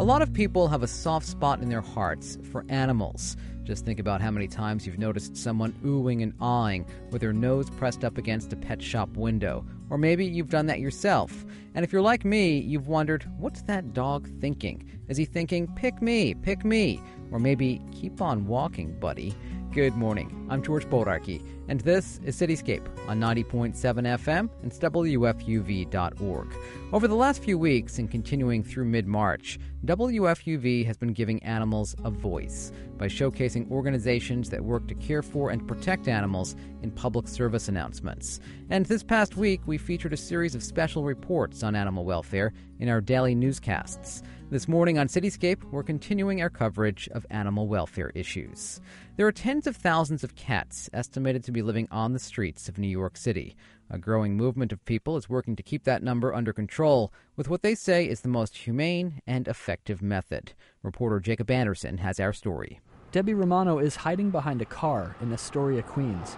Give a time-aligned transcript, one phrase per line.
[0.00, 3.36] A lot of people have a soft spot in their hearts for animals.
[3.64, 7.68] Just think about how many times you've noticed someone oohing and awing with their nose
[7.68, 9.62] pressed up against a pet shop window.
[9.90, 11.44] Or maybe you've done that yourself.
[11.74, 14.90] And if you're like me, you've wondered, what's that dog thinking?
[15.08, 17.02] Is he thinking, pick me, pick me?
[17.30, 19.34] Or maybe, keep on walking, buddy?
[19.70, 20.46] Good morning.
[20.48, 26.54] I'm George Bodarky, and this is Cityscape on 90.7 FM and WFUV.org.
[26.92, 31.94] Over the last few weeks and continuing through mid March, WFUV has been giving animals
[32.04, 37.28] a voice by showcasing organizations that work to care for and protect animals in public
[37.28, 38.40] service announcements.
[38.68, 42.88] And this past week, we featured a series of special reports on animal welfare in
[42.88, 44.24] our daily newscasts.
[44.50, 48.80] This morning on Cityscape, we're continuing our coverage of animal welfare issues.
[49.16, 52.78] There are tens of thousands of cats estimated to be living on the streets of
[52.78, 53.56] New York City.
[53.90, 57.62] A growing movement of people is working to keep that number under control with what
[57.62, 60.52] they say is the most humane and effective method.
[60.82, 62.80] Reporter Jacob Anderson has our story.
[63.12, 66.36] Debbie Romano is hiding behind a car in Astoria, Queens.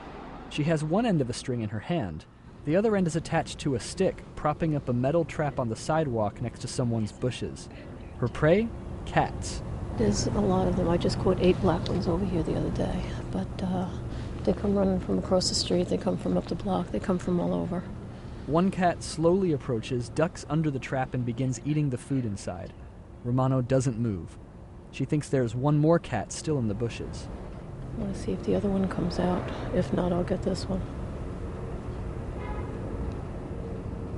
[0.49, 2.25] She has one end of a string in her hand.
[2.65, 5.77] The other end is attached to a stick, propping up a metal trap on the
[5.77, 7.69] sidewalk next to someone's bushes.
[8.19, 8.69] Her prey?
[9.05, 9.63] Cats.
[9.99, 10.89] There's a lot of them.
[10.89, 13.03] I just caught eight black ones over here the other day.
[13.31, 13.89] But uh,
[14.45, 17.19] they come running from across the street, they come from up the block, they come
[17.19, 17.83] from all over.
[18.47, 22.73] One cat slowly approaches, ducks under the trap, and begins eating the food inside.
[23.25, 24.37] Romano doesn't move.
[24.91, 27.29] She thinks there's one more cat still in the bushes.
[27.97, 29.49] I want to see if the other one comes out.
[29.75, 30.83] If not, I'll get this one.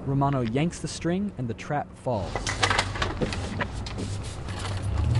[0.06, 2.34] Romano yanks the string and the trap falls.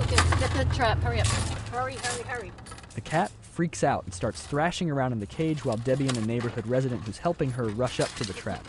[0.00, 1.02] Okay, get the trap.
[1.02, 1.26] Hurry up.
[1.26, 2.52] Hurry, hurry, hurry.
[2.94, 6.26] The cat freaks out and starts thrashing around in the cage while Debbie and a
[6.26, 8.66] neighborhood resident who's helping her rush up to the trap.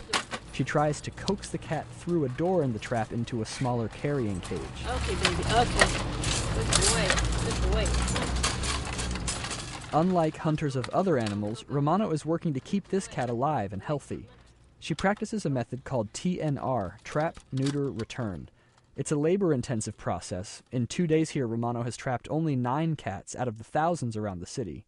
[0.52, 3.88] She tries to coax the cat through a door in the trap into a smaller
[3.88, 4.60] carrying cage.
[4.86, 5.42] Okay, baby.
[5.50, 5.88] Okay.
[6.54, 7.08] Good boy.
[7.42, 7.86] Good boy.
[9.92, 14.28] Unlike hunters of other animals, Romano is working to keep this cat alive and healthy.
[14.78, 18.48] She practices a method called TNR, Trap, Neuter, Return.
[18.96, 20.62] It's a labor intensive process.
[20.72, 24.40] In two days here, Romano has trapped only nine cats out of the thousands around
[24.40, 24.86] the city.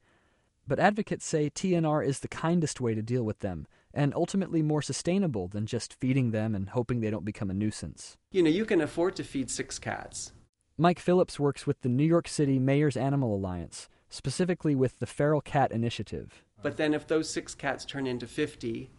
[0.67, 4.81] But advocates say TNR is the kindest way to deal with them, and ultimately more
[4.81, 8.17] sustainable than just feeding them and hoping they don't become a nuisance.
[8.31, 10.33] You know, you can afford to feed six cats.
[10.79, 15.43] Mike Phillips works with the New York City Mayor's Animal Alliance, specifically with the Feral
[15.43, 16.45] Cat Initiative.
[16.63, 18.91] But then if those six cats turn into 50,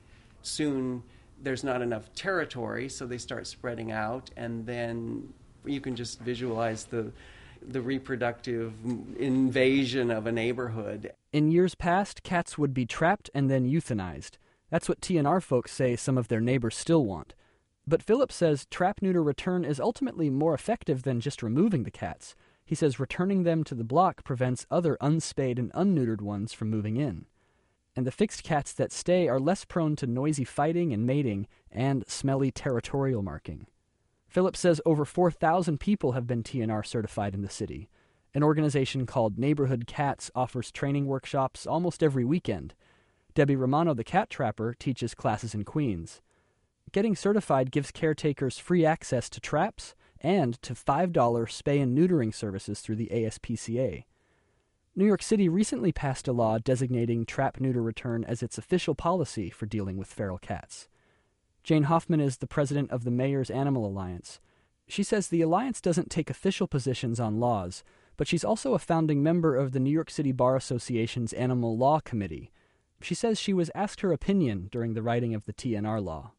[0.43, 1.01] soon
[1.41, 5.33] there's not enough territory, so they start spreading out, and then
[5.65, 7.11] you can just visualize the
[7.61, 8.73] the reproductive
[9.17, 11.11] invasion of a neighborhood.
[11.33, 14.37] In years past, cats would be trapped and then euthanized.
[14.69, 17.33] That's what TNR folks say some of their neighbors still want.
[17.85, 22.33] But Phillips says trap neuter return is ultimately more effective than just removing the cats.
[22.63, 26.95] He says returning them to the block prevents other unspayed and unneutered ones from moving
[26.95, 27.25] in
[27.99, 32.07] and the fixed cats that stay are less prone to noisy fighting and mating and
[32.07, 33.67] smelly territorial marking.
[34.29, 37.89] Phillips says over 4,000 people have been TNR certified in the city.
[38.33, 42.73] An organization called Neighborhood Cats offers training workshops almost every weekend.
[43.35, 46.21] Debbie Romano, the cat trapper, teaches classes in Queens.
[46.93, 52.79] Getting certified gives caretakers free access to traps and to $5 spay and neutering services
[52.79, 54.05] through the ASPCA.
[54.95, 59.49] New York City recently passed a law designating trap neuter return as its official policy
[59.49, 60.89] for dealing with feral cats.
[61.63, 64.39] Jane Hoffman is the president of the Mayor's Animal Alliance.
[64.87, 67.83] She says the alliance doesn't take official positions on laws,
[68.17, 71.99] but she's also a founding member of the New York City Bar Association's Animal Law
[71.99, 72.51] Committee.
[73.01, 76.31] She says she was asked her opinion during the writing of the TNR law.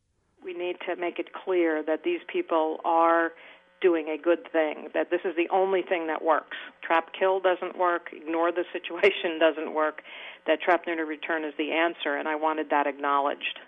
[0.44, 3.32] We need to make it clear that these people are
[3.80, 6.56] doing a good thing, that this is the only thing that works.
[6.82, 10.02] Trap kill doesn't work, ignore the situation doesn't work,
[10.46, 13.60] that trap neuter return is the answer, and I wanted that acknowledged.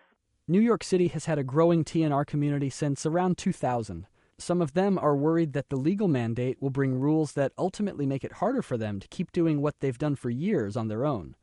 [0.49, 4.07] New York City has had a growing TNR community since around 2000.
[4.39, 8.25] Some of them are worried that the legal mandate will bring rules that ultimately make
[8.25, 11.37] it harder for them to keep doing what they've done for years on their own.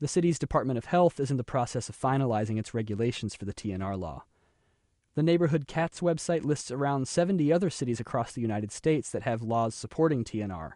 [0.00, 3.54] The city's Department of Health is in the process of finalizing its regulations for the
[3.54, 4.24] TNR law.
[5.16, 9.42] The Neighborhood Cats website lists around 70 other cities across the United States that have
[9.42, 10.74] laws supporting TNR,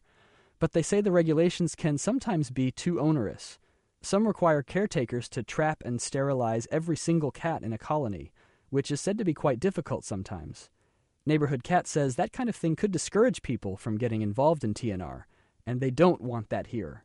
[0.58, 3.60] but they say the regulations can sometimes be too onerous.
[4.02, 8.32] Some require caretakers to trap and sterilize every single cat in a colony,
[8.70, 10.69] which is said to be quite difficult sometimes.
[11.25, 15.22] Neighborhood Cat says that kind of thing could discourage people from getting involved in TNR,
[15.64, 17.04] and they don't want that here.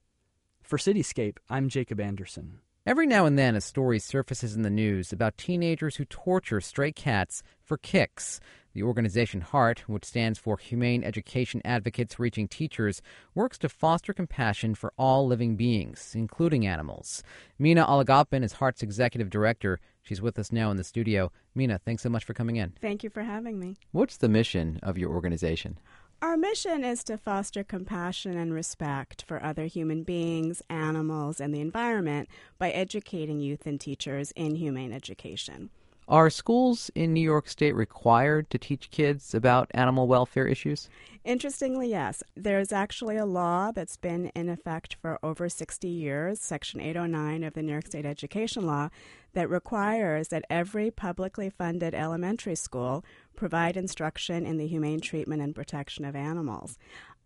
[0.64, 2.60] For Cityscape, I'm Jacob Anderson.
[2.86, 6.94] Every now and then, a story surfaces in the news about teenagers who torture stray
[6.94, 8.40] cats for kicks.
[8.74, 13.02] The organization HEART, which stands for Humane Education Advocates Reaching Teachers,
[13.36, 17.22] works to foster compassion for all living beings, including animals.
[17.60, 19.82] Mina Alagappan is HEART's executive director.
[20.02, 21.34] She's with us now in the studio.
[21.54, 22.74] Mina, thanks so much for coming in.
[22.80, 23.76] Thank you for having me.
[23.92, 25.78] What's the mission of your organization?
[26.22, 31.62] Our mission is to foster compassion and respect for other human beings, animals, and the
[31.62, 32.28] environment
[32.58, 35.70] by educating youth and teachers in humane education.
[36.10, 40.90] Are schools in New York State required to teach kids about animal welfare issues?
[41.24, 42.24] Interestingly, yes.
[42.36, 47.54] There's actually a law that's been in effect for over 60 years, Section 809 of
[47.54, 48.90] the New York State Education Law,
[49.34, 55.54] that requires that every publicly funded elementary school provide instruction in the humane treatment and
[55.54, 56.80] protection of animals.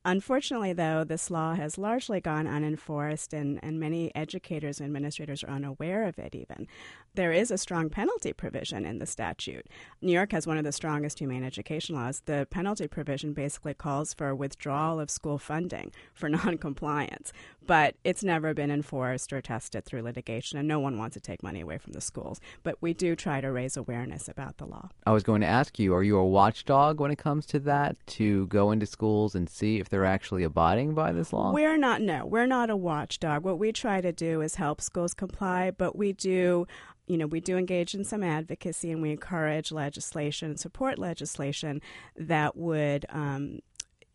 [0.06, 5.50] Unfortunately, though, this law has largely gone unenforced, and, and many educators and administrators are
[5.50, 6.68] unaware of it even.
[7.16, 9.68] There is a strong penalty provision in the statute.
[10.02, 12.22] New York has one of the strongest humane education laws.
[12.26, 17.32] The penalty provision basically calls for withdrawal of school funding for noncompliance,
[17.66, 21.44] but it's never been enforced or tested through litigation, and no one wants to take
[21.44, 22.40] money away from the schools.
[22.64, 24.90] But we do try to raise awareness about the law.
[25.06, 27.96] I was going to ask you, are you a watchdog when it comes to that,
[28.08, 31.52] to go into schools and see if they're actually abiding by this law?
[31.52, 33.44] We're not, no, we're not a watchdog.
[33.44, 36.68] What we try to do is help schools comply, but we do
[37.06, 41.82] you know, we do engage in some advocacy and we encourage legislation and support legislation
[42.16, 43.60] that would, um,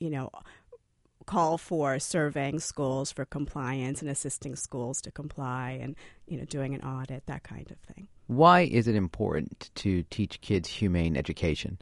[0.01, 0.31] you know,
[1.29, 5.95] call for surveying schools for compliance and assisting schools to comply and,
[6.27, 8.09] you know, doing an audit, that kind of thing.
[8.27, 11.79] Why is it important to teach kids humane education?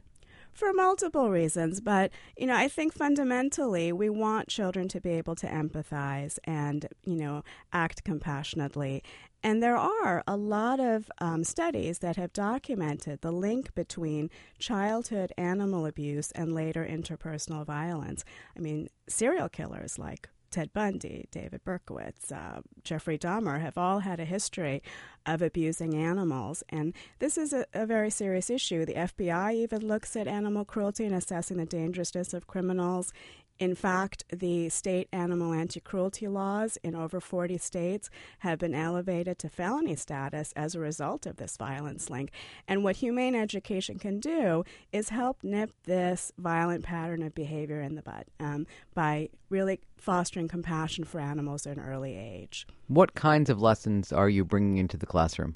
[0.57, 5.35] for multiple reasons, but you know, I think fundamentally we want children to be able
[5.35, 9.03] to empathize and you know act compassionately.
[9.47, 14.29] And there are a lot of um, studies that have documented the link between
[14.59, 18.25] childhood animal abuse and later interpersonal violence.
[18.57, 24.19] I mean, serial killers like Ted Bundy, David Berkowitz, uh, Jeffrey Dahmer have all had
[24.19, 24.83] a history
[25.25, 26.61] of abusing animals.
[26.67, 28.85] And this is a, a, very serious issue.
[28.85, 33.13] The FBI even looks at animal cruelty and assessing the dangerousness of criminals
[33.59, 38.09] in fact, the state animal anti cruelty laws in over 40 states
[38.39, 42.31] have been elevated to felony status as a result of this violence link.
[42.67, 47.95] And what humane education can do is help nip this violent pattern of behavior in
[47.95, 52.67] the bud um, by really fostering compassion for animals at an early age.
[52.87, 55.55] What kinds of lessons are you bringing into the classroom?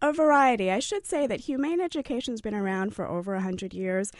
[0.00, 0.70] A variety.
[0.70, 4.10] I should say that humane education has been around for over 100 years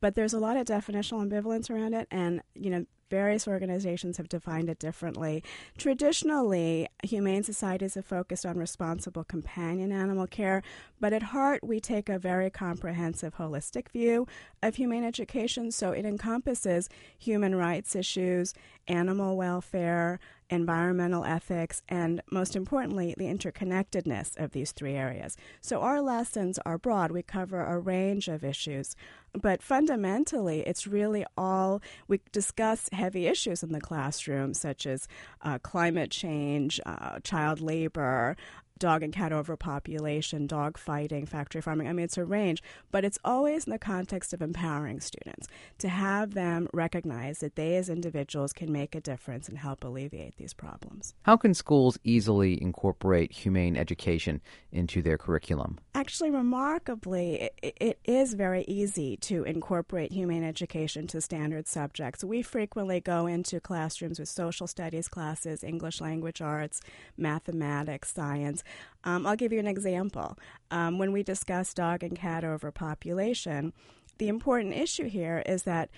[0.00, 4.28] but there's a lot of definitional ambivalence around it and you know various organizations have
[4.28, 5.42] defined it differently.
[5.76, 10.62] Traditionally, humane societies have focused on responsible companion animal care,
[11.00, 14.26] but at heart, we take a very comprehensive, holistic view
[14.62, 15.72] of humane education.
[15.72, 16.88] So it encompasses
[17.18, 18.54] human rights issues,
[18.86, 20.20] animal welfare,
[20.50, 25.36] environmental ethics, and most importantly, the interconnectedness of these three areas.
[25.60, 27.12] So our lessons are broad.
[27.12, 28.96] We cover a range of issues,
[29.32, 35.06] but fundamentally, it's really all we discuss heavy issues in the classroom, such as
[35.42, 38.36] uh, climate change, uh, child labor,
[38.80, 41.86] dog and cat overpopulation, dog fighting, factory farming.
[41.86, 45.46] I mean, it's a range, but it's always in the context of empowering students
[45.78, 50.36] to have them recognize that they as individuals can make a difference and help alleviate
[50.36, 51.14] these problems.
[51.22, 54.40] How can schools easily incorporate humane education
[54.72, 55.78] into their curriculum?
[55.94, 62.24] Actually, remarkably, it, it is very easy to incorporate humane education to standard subjects.
[62.24, 66.80] We frequently go into classrooms with social studies classes, English language arts,
[67.18, 68.64] mathematics, science,
[69.04, 70.36] um, I'll give you an example.
[70.70, 73.72] Um, when we discuss dog and cat overpopulation,
[74.18, 75.90] the important issue here is that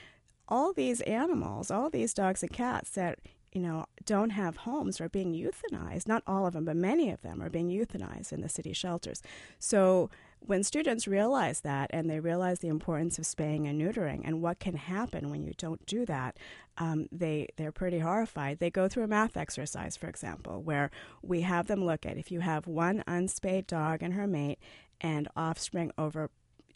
[0.48, 3.18] all these animals, all these dogs and cats that
[3.52, 6.06] you know don't have homes are being euthanized.
[6.06, 9.22] Not all of them, but many of them are being euthanized in the city shelters.
[9.58, 10.10] So
[10.46, 14.58] when students realize that and they realize the importance of spaying and neutering and what
[14.58, 16.36] can happen when you don't do that,
[16.78, 18.58] um, they they're pretty horrified.
[18.58, 20.90] They go through a math exercise, for example, where
[21.22, 24.58] we have them look at if you have one unspayed dog and her mate
[25.00, 26.30] and offspring over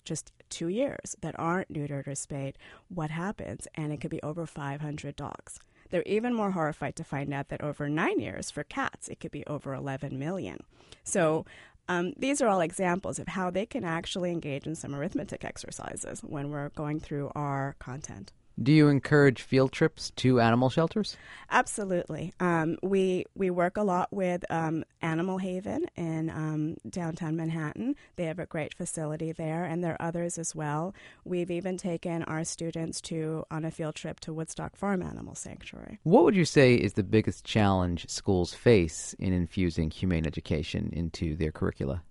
[0.05, 2.57] just two years that aren't neutered or spayed,
[2.89, 3.67] what happens?
[3.75, 5.59] And it could be over 500 dogs.
[5.91, 9.31] They're even more horrified to find out that over nine years for cats, it could
[9.31, 10.59] be over 11 million.
[11.05, 11.45] So
[11.89, 16.21] um, these are all examples of how they can actually engage in some arithmetic exercises
[16.21, 18.33] when we're going through our content.
[18.63, 21.17] Do you encourage field trips to animal shelters?
[21.51, 22.33] Absolutely.
[22.41, 27.97] Um, we we work a lot with um, Animal Haven in um, downtown Manhattan.
[28.17, 30.95] They have a great facility there, and there are others as well.
[31.25, 35.99] We've even taken our students to on a field trip to Woodstock Farm Animal Sanctuary.
[36.05, 41.37] What would you say is the biggest challenge schools face in infusing humane education into
[41.37, 42.03] their curricula?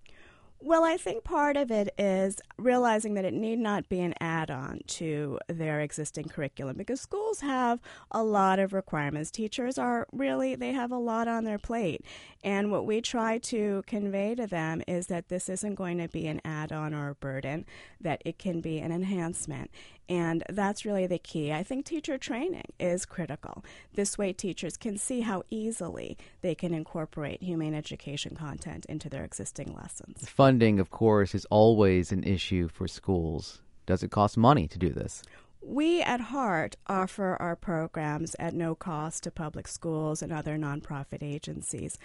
[0.66, 4.50] Well, I think part of it is realizing that it need not be an add
[4.50, 7.80] on to their existing curriculum because schools have
[8.10, 9.30] a lot of requirements.
[9.30, 12.04] Teachers are really, they have a lot on their plate.
[12.42, 16.26] And what we try to convey to them is that this isn't going to be
[16.26, 17.64] an add on or a burden,
[18.00, 19.70] that it can be an enhancement.
[20.08, 21.52] And that's really the key.
[21.52, 23.64] I think teacher training is critical.
[23.94, 29.24] This way, teachers can see how easily they can incorporate humane education content into their
[29.24, 30.28] existing lessons.
[30.28, 33.62] Funding, of course, is always an issue for schools.
[33.86, 35.22] Does it cost money to do this?
[35.60, 41.24] We at Heart offer our programs at no cost to public schools and other nonprofit
[41.24, 41.98] agencies.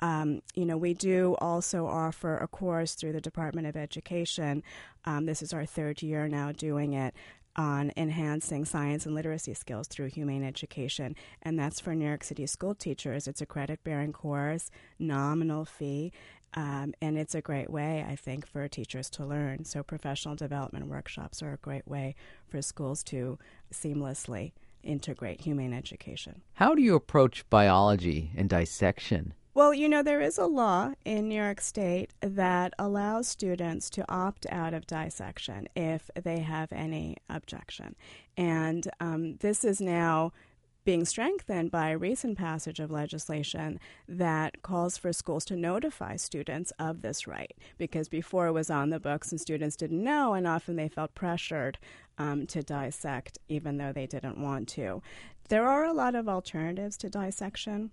[0.00, 4.62] Um, you know, we do also offer a course through the Department of Education.
[5.06, 7.14] Um, this is our third year now doing it
[7.56, 12.46] on enhancing science and literacy skills through humane education, and that's for New York City
[12.46, 13.26] school teachers.
[13.26, 16.12] It's a credit bearing course, nominal fee,
[16.54, 19.64] um, and it's a great way, I think, for teachers to learn.
[19.64, 22.14] So, professional development workshops are a great way
[22.48, 23.38] for schools to
[23.72, 26.42] seamlessly integrate humane education.
[26.54, 29.34] How do you approach biology and dissection?
[29.56, 34.04] Well, you know, there is a law in New York State that allows students to
[34.06, 37.96] opt out of dissection if they have any objection.
[38.36, 40.34] And um, this is now
[40.84, 46.70] being strengthened by a recent passage of legislation that calls for schools to notify students
[46.78, 50.46] of this right because before it was on the books and students didn't know and
[50.46, 51.78] often they felt pressured
[52.18, 55.00] um, to dissect even though they didn't want to.
[55.48, 57.92] There are a lot of alternatives to dissection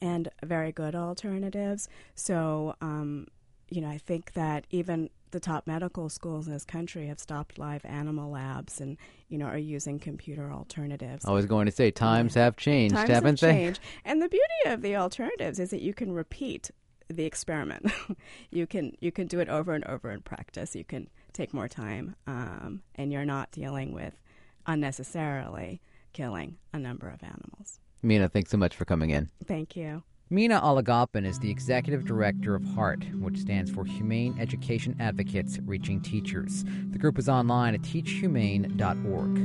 [0.00, 1.88] and very good alternatives.
[2.14, 3.26] So, um,
[3.68, 7.58] you know, I think that even the top medical schools in this country have stopped
[7.58, 8.96] live animal labs and,
[9.28, 11.24] you know, are using computer alternatives.
[11.24, 13.56] I was going to say times have changed, times haven't have they?
[13.56, 13.80] Changed.
[14.04, 16.70] And the beauty of the alternatives is that you can repeat
[17.08, 17.92] the experiment.
[18.50, 20.74] you can you can do it over and over in practice.
[20.74, 24.14] You can take more time, um, and you're not dealing with
[24.66, 25.80] unnecessarily
[26.12, 27.80] killing a number of animals.
[28.02, 29.28] Mina, thanks so much for coming in.
[29.46, 30.02] Thank you.
[30.32, 36.00] Mina Alagappan is the executive director of HEART, which stands for Humane Education Advocates Reaching
[36.00, 36.64] Teachers.
[36.90, 39.38] The group is online at teachhumane.org.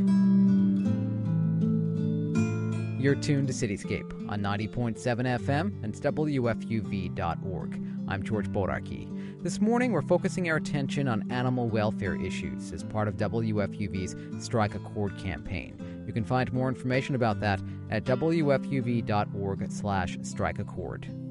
[3.01, 7.81] You're tuned to Cityscape on 90.7 FM and WFUV.org.
[8.07, 9.43] I'm George Bodarky.
[9.43, 14.75] This morning, we're focusing our attention on animal welfare issues as part of WFUV's Strike
[14.75, 15.95] a Chord campaign.
[16.05, 21.25] You can find more information about that at wfuv.org slash strikeachord.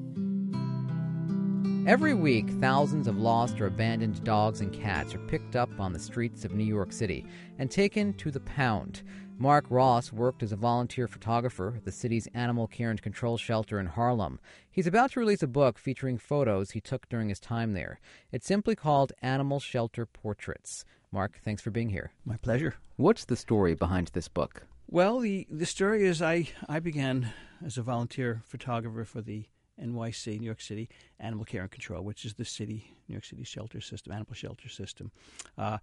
[1.87, 5.99] Every week, thousands of lost or abandoned dogs and cats are picked up on the
[5.99, 7.27] streets of New York City
[7.59, 9.03] and taken to the pound.
[9.37, 13.79] Mark Ross worked as a volunteer photographer at the city's animal care and control shelter
[13.79, 14.39] in Harlem.
[14.71, 17.99] He's about to release a book featuring photos he took during his time there.
[18.31, 20.85] It's simply called Animal Shelter Portraits.
[21.15, 22.11] Mark, thanks for being here.
[22.25, 22.75] My pleasure.
[22.97, 24.63] What's the story behind this book?
[24.89, 27.31] Well, the, the story is I, I began
[27.65, 29.45] as a volunteer photographer for the
[29.81, 33.45] NYC, New York City Animal Care and Control, which is the city, New York City
[33.45, 35.09] shelter system, animal shelter system.
[35.57, 35.77] Uh,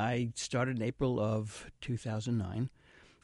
[0.00, 2.70] I started in April of 2009.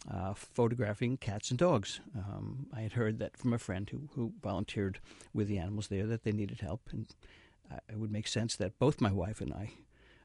[0.09, 1.99] Uh, photographing cats and dogs.
[2.16, 5.00] Um, I had heard that from a friend who, who volunteered
[5.35, 7.06] with the animals there that they needed help, and
[7.73, 9.73] uh, it would make sense that both my wife and I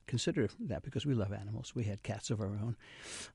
[0.07, 1.73] consider that because we love animals.
[1.75, 2.75] We had cats of our own.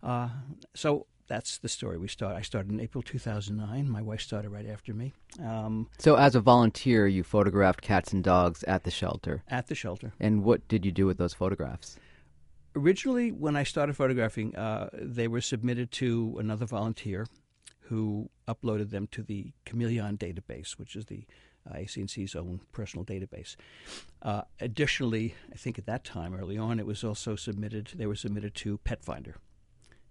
[0.03, 0.29] Uh,
[0.75, 1.99] so that's the story.
[1.99, 2.37] We start.
[2.37, 3.89] I started in April 2009.
[3.91, 5.13] My wife started right after me.
[5.45, 9.43] Um, So, as a volunteer, you photographed cats and dogs at the shelter.
[9.49, 10.13] at the shelter.
[10.21, 11.97] And what did you do with those photographs?
[12.77, 17.27] Originally, when I started photographing, uh, they were submitted to another volunteer
[17.89, 21.25] who uploaded them to the Chameleon database, which is the
[21.69, 23.57] uh, AC&C's own personal database.
[24.23, 27.93] Uh, additionally, I think at that time, early on, it was also submitted.
[27.95, 29.35] They were submitted to PetFinder,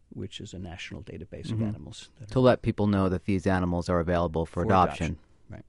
[0.10, 2.10] which is a national database of animals.
[2.32, 5.18] To let people know that these animals are available for, for adoption.
[5.50, 5.64] Right.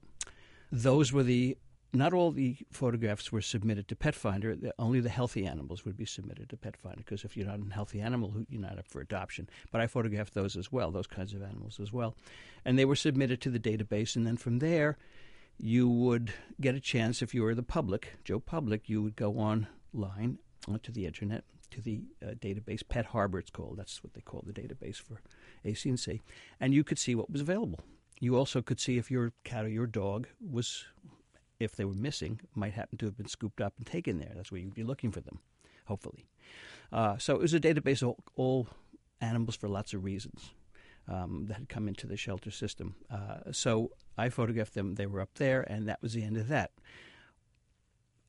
[0.71, 1.57] Those were the.
[1.93, 4.71] Not all the photographs were submitted to PetFinder.
[4.77, 8.01] Only the healthy animals would be submitted to PetFinder because if you're not a healthy
[8.01, 9.49] animal, you're not up for adoption.
[9.71, 12.15] But I photographed those as well, those kinds of animals as well,
[12.65, 14.15] and they were submitted to the database.
[14.15, 14.97] And then from there,
[15.57, 19.33] you would get a chance if you were the public, Joe Public, you would go
[19.33, 22.81] online onto the internet to the uh, database.
[22.87, 23.77] Pet Harbor, it's called.
[23.77, 25.21] That's what they call the database for
[25.65, 26.21] AC&C.
[26.59, 27.79] And you could see what was available.
[28.19, 30.85] You also could see if your cat or your dog was,
[31.59, 34.31] if they were missing, might happen to have been scooped up and taken there.
[34.35, 35.39] That's where you'd be looking for them,
[35.85, 36.25] hopefully.
[36.91, 38.67] Uh, so it was a database of all
[39.21, 40.51] animals for lots of reasons
[41.07, 42.95] um, that had come into the shelter system.
[43.09, 44.95] Uh, so I photographed them.
[44.95, 46.71] They were up there, and that was the end of that.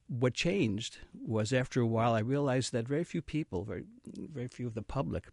[0.09, 4.67] What changed was after a while, I realized that very few people, very, very few
[4.67, 5.27] of the public,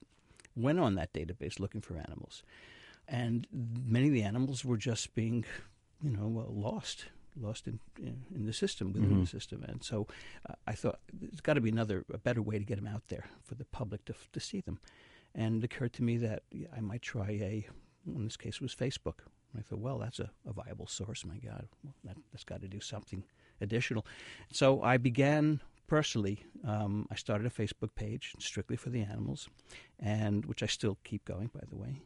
[0.55, 2.43] went on that database looking for animals.
[3.07, 5.45] And many of the animals were just being,
[6.03, 7.05] you know, lost
[7.39, 9.21] lost in in, in the system within mm-hmm.
[9.21, 9.63] the system.
[9.67, 10.07] And so
[10.49, 13.03] uh, I thought there's got to be another, a better way to get them out
[13.07, 14.79] there for the public to to see them.
[15.33, 16.43] And it occurred to me that
[16.75, 17.67] I might try a,
[18.07, 19.19] in this case, it was Facebook.
[19.51, 21.25] And I thought, well, that's a, a viable source.
[21.25, 23.23] My God, well, that, that's got to do something
[23.59, 24.05] additional.
[24.53, 26.43] So I began personally.
[26.65, 29.49] Um, I started a Facebook page strictly for the animals,
[29.99, 32.01] and which I still keep going, by the way.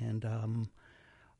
[0.00, 0.70] And um,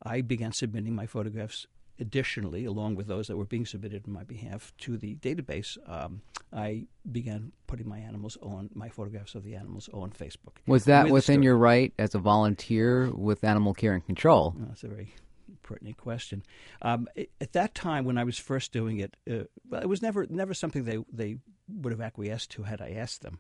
[0.03, 1.67] I began submitting my photographs
[1.99, 6.23] additionally, along with those that were being submitted on my behalf to the database, um,
[6.53, 10.57] I began putting my animals on my photographs of the animals on Facebook.
[10.67, 14.55] Was that with within your right as a volunteer with Animal Care and Control?
[14.59, 15.15] That's a very
[15.63, 16.43] pertinent question.
[16.83, 17.09] Um,
[17.41, 20.55] at that time, when I was first doing it, uh, well, it was never never
[20.55, 23.39] something they they would have acquiesced to had I asked them,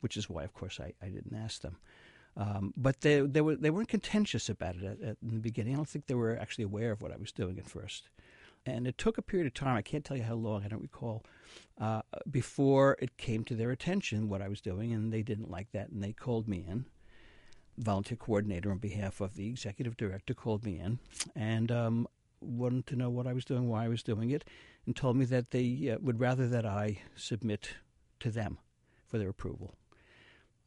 [0.00, 1.78] which is why, of course, I, I didn't ask them.
[2.36, 5.74] Um, but they they were they weren't contentious about it at, at, in the beginning.
[5.74, 8.08] I don't think they were actually aware of what I was doing at first.
[8.64, 9.76] And it took a period of time.
[9.76, 10.64] I can't tell you how long.
[10.64, 11.24] I don't recall
[11.78, 15.72] uh, before it came to their attention what I was doing, and they didn't like
[15.72, 16.86] that, and they called me in.
[17.78, 20.98] Volunteer coordinator on behalf of the executive director called me in
[21.34, 22.06] and um,
[22.40, 24.44] wanted to know what I was doing, why I was doing it,
[24.86, 27.70] and told me that they uh, would rather that I submit
[28.20, 28.58] to them
[29.06, 29.74] for their approval.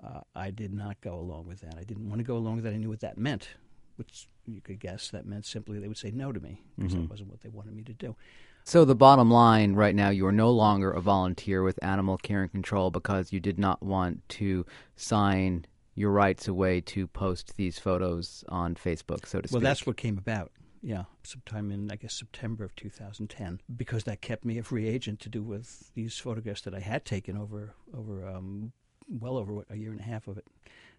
[0.05, 1.75] Uh, I did not go along with that.
[1.77, 2.73] I didn't want to go along with that.
[2.73, 3.49] I knew what that meant,
[3.95, 7.03] which you could guess that meant simply they would say no to me because mm-hmm.
[7.03, 8.15] that wasn't what they wanted me to do.
[8.63, 12.41] So the bottom line right now, you are no longer a volunteer with Animal Care
[12.41, 17.79] and Control because you did not want to sign your rights away to post these
[17.79, 19.53] photos on Facebook, so to speak.
[19.53, 20.51] Well, that's what came about.
[20.81, 25.19] Yeah, sometime in I guess September of 2010, because that kept me a free agent
[25.21, 28.71] to do with these photographs that I had taken over over um,
[29.07, 30.45] well over a year and a half of it,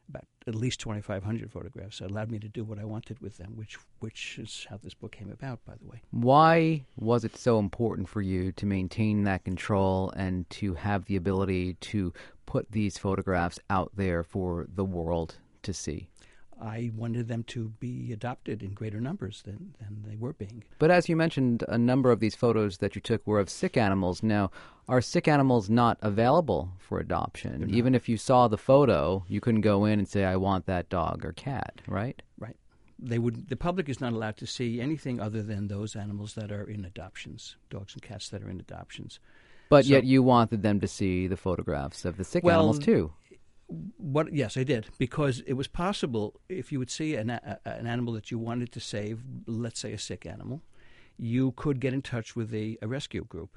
[0.09, 2.01] about at least 2,500 photographs.
[2.01, 4.95] It allowed me to do what I wanted with them, which which is how this
[4.95, 6.03] book came about, by the way.
[6.11, 11.17] Why was it so important for you to maintain that control and to have the
[11.17, 12.13] ability to
[12.47, 16.09] put these photographs out there for the world to see?
[16.61, 20.65] I wanted them to be adopted in greater numbers than, than they were being.
[20.79, 23.77] But as you mentioned, a number of these photos that you took were of sick
[23.77, 24.23] animals.
[24.23, 24.51] Now,
[24.89, 27.69] are sick animals not available for adoption?
[27.71, 30.89] Even if you saw the photo, you couldn't go in and say, I want that
[30.89, 32.21] dog or cat, right?
[32.39, 32.57] Right.
[32.99, 33.49] They would.
[33.49, 36.85] The public is not allowed to see anything other than those animals that are in
[36.87, 39.21] adoptions, dogs and cats that are in adoptions.
[39.69, 42.79] But so, yet you wanted them to see the photographs of the sick well, animals
[42.79, 43.13] too
[43.69, 44.33] what?
[44.33, 48.15] Yes, I did because it was possible if you would see an, a, an animal
[48.15, 50.63] that you wanted to save, let's say a sick animal,
[51.19, 53.57] you could get in touch with a, a rescue group,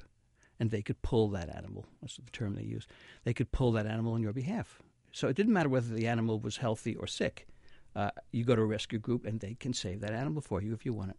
[0.59, 1.85] and they could pull that animal.
[2.01, 2.87] That's the term they use.
[3.23, 4.81] They could pull that animal on your behalf.
[5.11, 7.47] So it didn't matter whether the animal was healthy or sick.
[7.95, 10.73] Uh, you go to a rescue group, and they can save that animal for you
[10.73, 11.17] if you want it.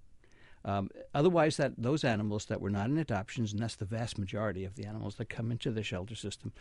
[0.65, 4.65] Um, otherwise, that those animals that were not in adoptions, and that's the vast majority
[4.65, 6.53] of the animals that come into the shelter system,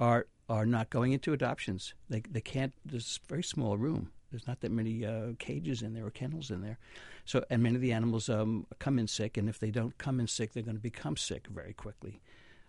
[0.00, 1.94] are are not going into adoptions.
[2.08, 2.72] They they can't.
[2.84, 4.10] There's very small room.
[4.30, 6.78] There's not that many uh, cages in there or kennels in there.
[7.24, 10.18] So, and many of the animals um, come in sick, and if they don't come
[10.18, 12.20] in sick, they're going to become sick very quickly.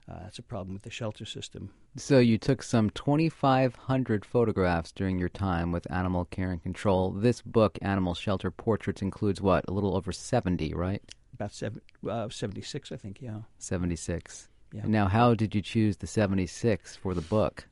[0.07, 1.71] Uh, that's a problem with the shelter system.
[1.97, 7.11] So you took some 2,500 photographs during your time with Animal Care and Control.
[7.11, 9.65] This book, Animal Shelter Portraits, includes what?
[9.67, 11.01] A little over 70, right?
[11.33, 13.39] About seven, uh, 76, I think, yeah.
[13.57, 14.47] 76.
[14.73, 14.83] Yeah.
[14.85, 17.67] now, how did you choose the 76 for the book?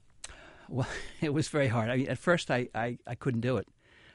[0.69, 0.87] Well,
[1.21, 1.91] it was very hard.
[1.91, 3.67] I mean, at first, I, I, I couldn't do it.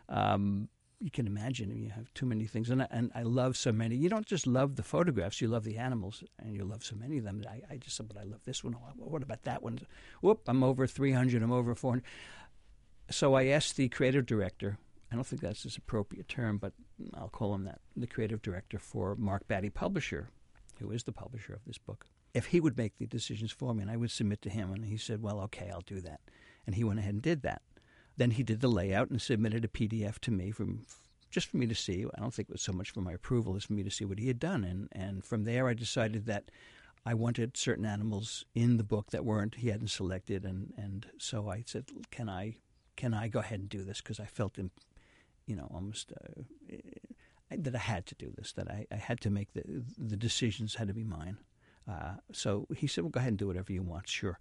[0.08, 0.68] Um,
[1.00, 2.70] you can imagine you have too many things.
[2.70, 3.96] And I, and I love so many.
[3.96, 7.18] You don't just love the photographs you love the animals and you love so many
[7.18, 7.42] of them.
[7.48, 8.74] I, I just said but I love this one.
[8.76, 9.78] Oh, what about that one?
[10.20, 12.02] Whoop I'm over 300 I'm over 400
[13.10, 14.78] so I asked the creative director
[15.10, 16.72] I don't think that's his appropriate term but
[17.14, 20.30] I'll call him that the creative director for Mark Batty Publisher
[20.80, 23.82] who is the publisher of this book if he would make the decisions for me
[23.82, 26.20] and I would submit to him and he said well okay I'll do that.
[26.66, 27.62] And he went ahead and did that
[28.18, 30.84] then he did the layout and submitted a PDF to me from
[31.30, 32.04] just for me to see.
[32.16, 34.04] I don't think it was so much for my approval as for me to see
[34.04, 34.64] what he had done.
[34.64, 36.50] And and from there, I decided that
[37.06, 41.48] I wanted certain animals in the book that weren't he hadn't selected, and, and so
[41.48, 42.56] I said, "Can I
[42.96, 44.58] can I go ahead and do this?" Because I felt,
[45.46, 46.42] you know, almost uh,
[47.50, 50.74] that I had to do this, that I, I had to make the the decisions
[50.74, 51.38] had to be mine.
[51.88, 54.38] Uh, so he said, "Well, go ahead and do whatever you want." Sure.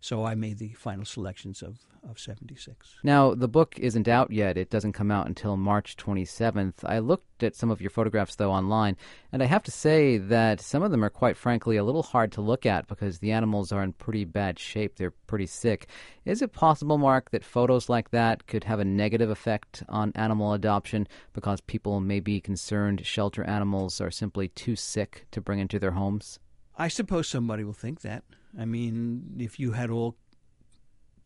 [0.00, 2.96] So I made the final selections of, of 76.
[3.02, 4.56] Now, the book isn't out yet.
[4.56, 6.84] It doesn't come out until March 27th.
[6.84, 8.96] I looked at some of your photographs, though, online,
[9.30, 12.32] and I have to say that some of them are, quite frankly, a little hard
[12.32, 14.96] to look at because the animals are in pretty bad shape.
[14.96, 15.86] They're pretty sick.
[16.24, 20.54] Is it possible, Mark, that photos like that could have a negative effect on animal
[20.54, 25.78] adoption because people may be concerned shelter animals are simply too sick to bring into
[25.78, 26.38] their homes?
[26.80, 28.24] I suppose somebody will think that.
[28.58, 30.16] I mean, if you had all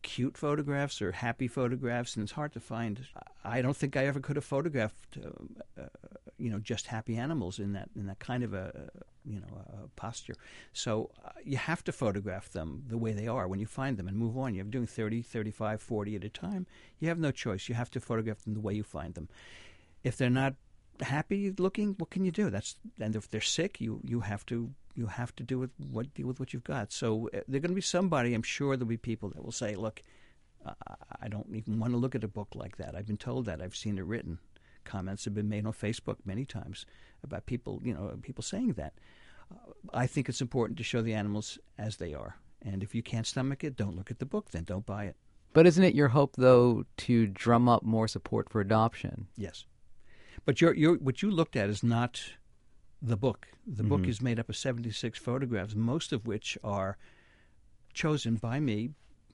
[0.01, 3.07] cute photographs or happy photographs, and it's hard to find.
[3.45, 5.87] I don't think I ever could have photographed, uh, uh,
[6.37, 8.89] you know, just happy animals in that in that kind of a
[9.23, 10.35] you know a posture.
[10.73, 14.09] So uh, you have to photograph them the way they are when you find them
[14.09, 14.55] and move on.
[14.55, 16.67] You're doing 30, 35, 40 at a time.
[16.99, 17.69] You have no choice.
[17.69, 19.29] You have to photograph them the way you find them.
[20.03, 20.55] If they're not
[20.99, 22.49] happy looking, what can you do?
[22.49, 26.13] That's and if they're sick, you you have to you have to do with what
[26.13, 26.91] deal with what you've got.
[26.91, 28.33] So uh, there's going to be somebody.
[28.33, 30.01] I'm sure there'll be people that will say, "Look,
[30.65, 30.73] uh,
[31.21, 32.95] I don't even want to look at a book like that.
[32.95, 33.61] I've been told that.
[33.61, 34.39] I've seen it written.
[34.83, 36.85] Comments have been made on Facebook many times
[37.23, 38.93] about people, you know, people saying that.
[39.51, 42.37] Uh, I think it's important to show the animals as they are.
[42.63, 44.51] And if you can't stomach it, don't look at the book.
[44.51, 45.15] Then don't buy it.
[45.53, 49.27] But isn't it your hope, though, to drum up more support for adoption?
[49.37, 49.65] Yes.
[50.45, 52.21] But your, your, what you looked at is not
[53.07, 53.47] the book.
[53.65, 53.89] The mm-hmm.
[53.89, 56.97] book is made up of 76 photographs, most of which are
[57.93, 58.91] chosen by me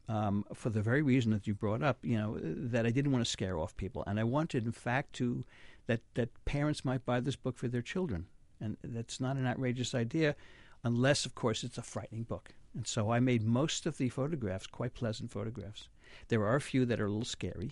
[0.07, 3.23] um, for the very reason that you brought up, you know, that I didn't want
[3.23, 4.03] to scare off people.
[4.05, 5.43] And I wanted, in fact, to
[5.87, 8.25] that, that parents might buy this book for their children.
[8.59, 10.35] And that's not an outrageous idea,
[10.83, 12.53] unless, of course, it's a frightening book.
[12.75, 15.87] And so I made most of the photographs quite pleasant photographs.
[16.27, 17.71] There are a few that are a little scary.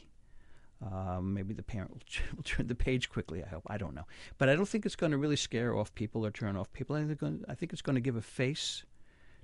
[0.82, 2.02] Um, maybe the parent will,
[2.36, 3.44] will, turn the page quickly.
[3.44, 3.64] I hope.
[3.68, 4.06] I don't know,
[4.38, 6.96] but I don't think it's going to really scare off people or turn off people.
[6.96, 8.84] I think, going, I think it's going to give a face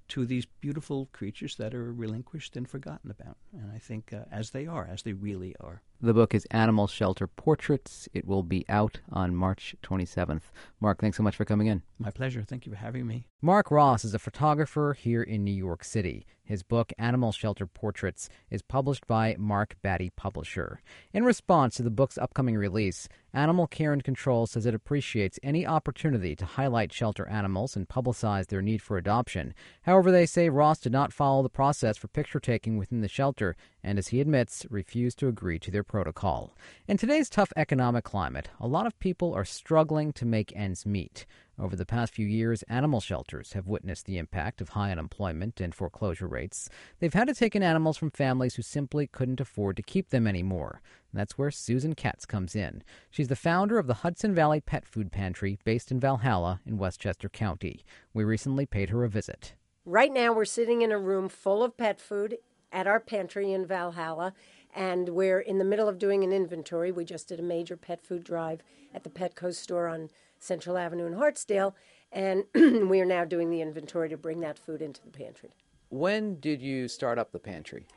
[0.07, 3.37] to these beautiful creatures that are relinquished and forgotten about.
[3.53, 5.81] And I think uh, as they are, as they really are.
[6.05, 8.07] The book is Animal Shelter Portraits.
[8.13, 10.43] It will be out on March 27th.
[10.79, 11.81] Mark, thanks so much for coming in.
[11.97, 12.43] My pleasure.
[12.43, 13.25] Thank you for having me.
[13.41, 16.27] Mark Ross is a photographer here in New York City.
[16.43, 20.79] His book, Animal Shelter Portraits, is published by Mark Batty Publisher.
[21.11, 25.65] In response to the book's upcoming release, Animal Care and Control says it appreciates any
[25.65, 29.55] opportunity to highlight shelter animals and publicize their need for adoption.
[29.83, 33.55] However, they say Ross did not follow the process for picture taking within the shelter
[33.83, 36.53] and, as he admits, refused to agree to their protocol.
[36.89, 41.25] In today's tough economic climate, a lot of people are struggling to make ends meet.
[41.57, 45.73] Over the past few years, animal shelters have witnessed the impact of high unemployment and
[45.73, 46.69] foreclosure rates.
[46.99, 50.27] They've had to take in animals from families who simply couldn't afford to keep them
[50.27, 50.81] anymore.
[51.13, 52.83] that's where Susan Katz comes in.
[53.09, 57.29] She's the founder of the Hudson Valley Pet Food Pantry based in Valhalla in Westchester
[57.29, 57.85] County.
[58.13, 59.53] We recently paid her a visit.
[59.85, 62.35] Right now, we're sitting in a room full of pet food
[62.75, 64.33] at our pantry in Valhalla,
[64.75, 66.91] and we're in the middle of doing an inventory.
[66.91, 68.61] We just did a major pet food drive
[68.93, 71.73] at the Petco store on Central Avenue in Hartsdale,
[72.11, 75.51] and we are now doing the inventory to bring that food into the pantry.
[75.89, 77.87] When did you start up the pantry?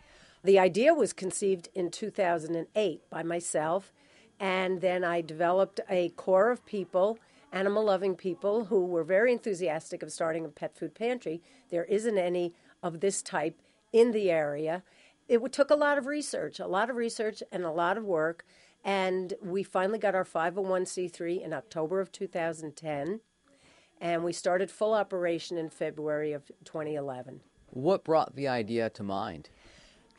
[0.45, 3.93] The idea was conceived in 2008 by myself,
[4.39, 7.19] and then I developed a core of people,
[7.53, 11.43] animal loving people, who were very enthusiastic of starting a pet food pantry.
[11.71, 13.61] There isn't any of this type
[13.93, 14.85] in the area.
[15.29, 18.47] It took a lot of research, a lot of research, and a lot of work.
[18.85, 23.21] And we finally got our 501c3 in October of 2010.
[24.01, 27.41] And we started full operation in February of 2011.
[27.71, 29.51] What brought the idea to mind?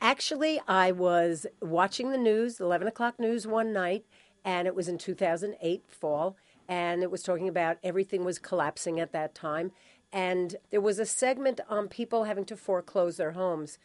[0.02, 4.06] Actually, I was watching the news, 11 o'clock news one night,
[4.46, 9.12] and it was in 2008 fall, and it was talking about everything was collapsing at
[9.12, 9.72] that time.
[10.14, 13.78] And there was a segment on people having to foreclose their homes,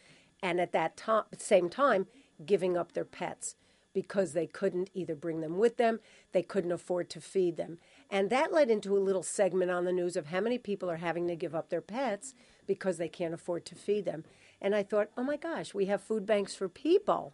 [0.44, 2.06] and at that to- same time,
[2.44, 3.56] giving up their pets
[3.94, 6.00] because they couldn't either bring them with them,
[6.32, 7.78] they couldn't afford to feed them.
[8.10, 10.96] And that led into a little segment on the news of how many people are
[10.96, 12.34] having to give up their pets
[12.66, 14.24] because they can't afford to feed them.
[14.60, 17.32] And I thought, oh my gosh, we have food banks for people.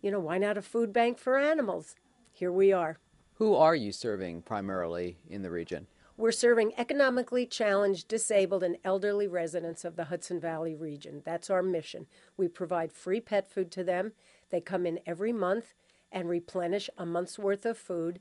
[0.00, 1.94] You know, why not a food bank for animals?
[2.32, 2.98] Here we are.
[3.34, 5.86] Who are you serving primarily in the region?
[6.18, 11.22] We're serving economically challenged, disabled, and elderly residents of the Hudson Valley region.
[11.24, 12.06] That's our mission.
[12.36, 14.10] We provide free pet food to them.
[14.50, 15.74] They come in every month
[16.10, 18.18] and replenish a month's worth of food.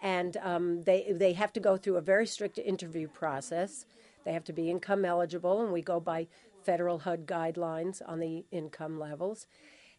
[0.00, 3.86] And um, they, they have to go through a very strict interview process.
[4.24, 6.28] They have to be income eligible, and we go by
[6.62, 9.48] federal HUD guidelines on the income levels.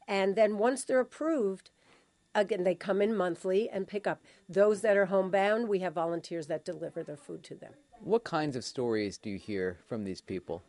[0.08, 1.72] And then once they're approved,
[2.36, 4.22] again, they come in monthly and pick up.
[4.50, 7.74] Those that are homebound, we have volunteers that deliver their food to them.
[8.00, 10.64] What kinds of stories do you hear from these people?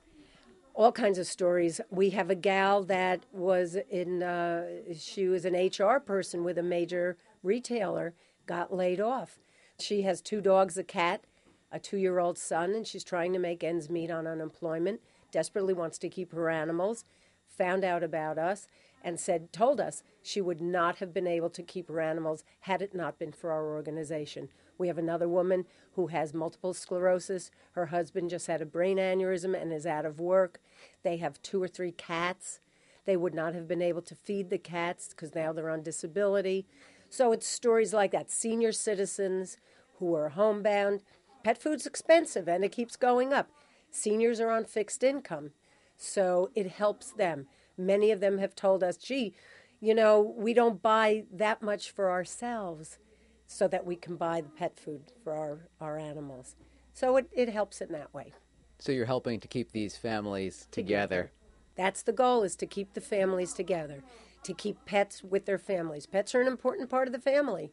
[0.74, 1.80] all kinds of stories.
[1.90, 4.66] We have a gal that was in, uh,
[4.98, 8.12] she was an HR person with a major retailer,
[8.46, 9.38] got laid off.
[9.78, 11.24] She has two dogs, a cat,
[11.70, 15.00] a two year old son, and she's trying to make ends meet on unemployment,
[15.30, 17.04] desperately wants to keep her animals,
[17.48, 18.68] found out about us,
[19.04, 22.80] and said, told us she would not have been able to keep her animals had
[22.80, 24.48] it not been for our organization.
[24.78, 27.50] We have another woman who has multiple sclerosis.
[27.72, 30.60] Her husband just had a brain aneurysm and is out of work.
[31.02, 32.60] They have two or three cats.
[33.04, 36.66] They would not have been able to feed the cats because now they're on disability.
[37.10, 38.30] So it's stories like that.
[38.30, 39.58] Senior citizens
[39.98, 41.02] who are homebound.
[41.44, 43.50] Pet food's expensive and it keeps going up.
[43.90, 45.50] Seniors are on fixed income,
[45.96, 47.46] so it helps them.
[47.76, 49.34] Many of them have told us, gee,
[49.80, 52.98] you know, we don't buy that much for ourselves
[53.46, 56.56] so that we can buy the pet food for our, our animals.
[56.92, 58.32] So it, it helps in that way.
[58.78, 61.32] So you're helping to keep these families together.
[61.76, 64.02] That's the goal is to keep the families together,
[64.44, 66.06] to keep pets with their families.
[66.06, 67.72] Pets are an important part of the family,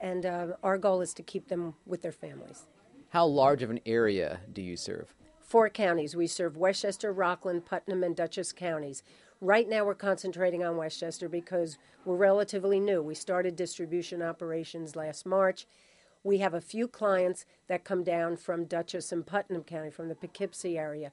[0.00, 2.64] and uh, our goal is to keep them with their families.
[3.10, 5.14] How large of an area do you serve?
[5.40, 6.16] Four counties.
[6.16, 9.02] We serve Westchester, Rockland, Putnam, and Dutchess counties.
[9.44, 11.76] Right now, we're concentrating on Westchester because
[12.06, 13.02] we're relatively new.
[13.02, 15.66] We started distribution operations last March.
[16.22, 20.14] We have a few clients that come down from Dutchess and Putnam County, from the
[20.14, 21.12] Poughkeepsie area.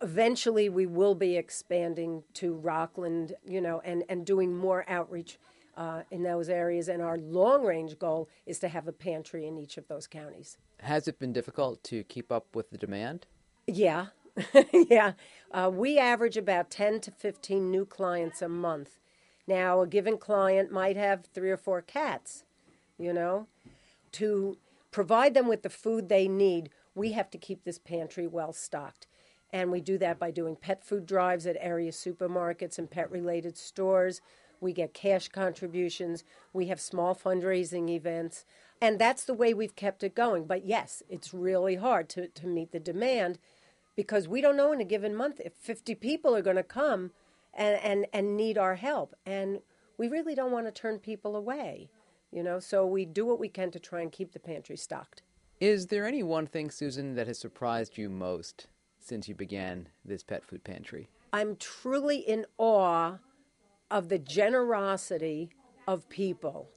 [0.00, 5.36] Eventually, we will be expanding to Rockland, you know, and, and doing more outreach
[5.76, 6.86] uh, in those areas.
[6.86, 10.56] And our long range goal is to have a pantry in each of those counties.
[10.78, 13.26] Has it been difficult to keep up with the demand?
[13.66, 14.06] Yeah,
[14.72, 15.12] yeah.
[15.50, 18.98] Uh, we average about 10 to 15 new clients a month.
[19.46, 22.44] Now, a given client might have three or four cats,
[22.98, 23.46] you know.
[24.12, 24.58] To
[24.90, 29.06] provide them with the food they need, we have to keep this pantry well stocked.
[29.52, 33.56] And we do that by doing pet food drives at area supermarkets and pet related
[33.56, 34.20] stores.
[34.60, 36.22] We get cash contributions.
[36.52, 38.44] We have small fundraising events.
[38.80, 40.44] And that's the way we've kept it going.
[40.44, 43.38] But yes, it's really hard to, to meet the demand
[43.96, 47.10] because we don't know in a given month if 50 people are going to come
[47.54, 49.14] and, and, and need our help.
[49.26, 49.60] And
[49.98, 51.90] we really don't want to turn people away,
[52.32, 55.22] you know, so we do what we can to try and keep the pantry stocked.
[55.60, 60.22] Is there any one thing, Susan, that has surprised you most since you began this
[60.22, 61.10] pet food pantry?
[61.32, 63.18] I'm truly in awe
[63.90, 65.50] of the generosity
[65.86, 66.70] of people.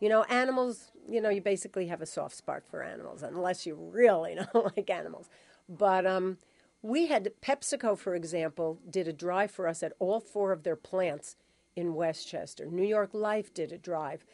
[0.00, 3.74] You know, animals, you know, you basically have a soft spot for animals, unless you
[3.74, 5.28] really don't like animals.
[5.70, 6.38] But um,
[6.82, 10.76] we had PepsiCo, for example, did a drive for us at all four of their
[10.76, 11.36] plants
[11.76, 12.66] in Westchester.
[12.66, 14.24] New York Life did a drive.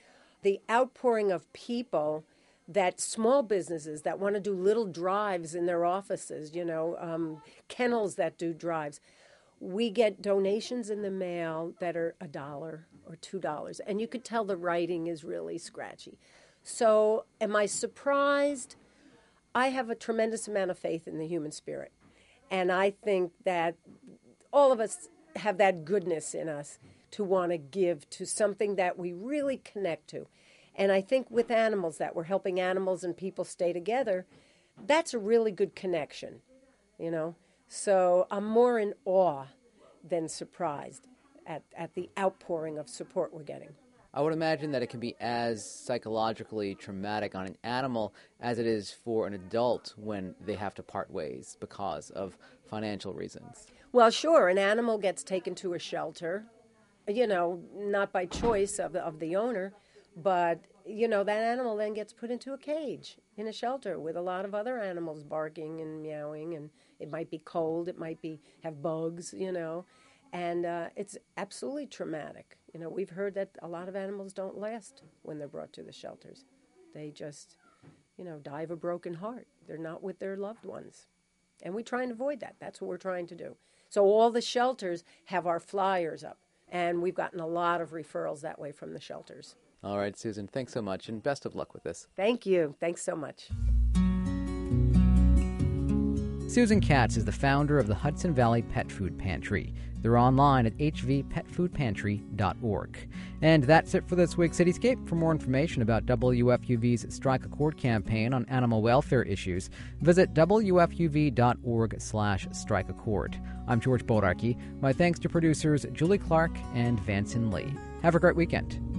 [0.42, 2.24] The outpouring of people
[2.68, 7.42] that small businesses that want to do little drives in their offices, you know, um,
[7.68, 9.00] kennels that do drives.
[9.60, 14.08] We get donations in the mail that are a dollar or two dollars, and you
[14.08, 16.18] could tell the writing is really scratchy.
[16.62, 18.74] So, am I surprised?
[19.56, 21.90] I have a tremendous amount of faith in the human spirit.
[22.50, 23.74] And I think that
[24.52, 26.78] all of us have that goodness in us
[27.12, 30.26] to want to give to something that we really connect to.
[30.74, 34.26] And I think with animals, that we're helping animals and people stay together,
[34.86, 36.42] that's a really good connection,
[36.98, 37.34] you know?
[37.66, 39.46] So I'm more in awe
[40.06, 41.06] than surprised
[41.46, 43.70] at, at the outpouring of support we're getting.
[44.16, 48.66] I would imagine that it can be as psychologically traumatic on an animal as it
[48.66, 53.66] is for an adult when they have to part ways because of financial reasons.
[53.92, 56.46] Well, sure, an animal gets taken to a shelter,
[57.06, 59.74] you know, not by choice of the, of the owner,
[60.16, 64.16] but you know that animal then gets put into a cage in a shelter with
[64.16, 68.22] a lot of other animals barking and meowing and it might be cold, it might
[68.22, 69.84] be have bugs, you know,
[70.32, 72.56] and uh, it's absolutely traumatic.
[72.76, 75.82] You know, we've heard that a lot of animals don't last when they're brought to
[75.82, 76.44] the shelters.
[76.92, 77.56] They just,
[78.18, 79.46] you know, die of a broken heart.
[79.66, 81.06] They're not with their loved ones.
[81.62, 82.56] And we try and avoid that.
[82.60, 83.56] That's what we're trying to do.
[83.88, 86.36] So all the shelters have our flyers up,
[86.68, 89.54] and we've gotten a lot of referrals that way from the shelters.
[89.82, 92.08] All right, Susan, thanks so much, and best of luck with this.
[92.14, 92.74] Thank you.
[92.78, 93.48] Thanks so much.
[96.56, 99.74] Susan Katz is the founder of the Hudson Valley Pet Food Pantry.
[100.00, 103.08] They're online at hvpetfoodpantry.org.
[103.42, 105.06] And that's it for this week's Cityscape.
[105.06, 109.68] For more information about WFUV's Strike a Chord campaign on animal welfare issues,
[110.00, 113.38] visit wfuv.org slash strike a chord.
[113.68, 114.58] I'm George Bodarky.
[114.80, 117.70] My thanks to producers Julie Clark and Vanson Lee.
[118.00, 118.95] Have a great weekend.